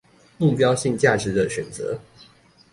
[0.39, 1.95] 目標性價值的選擇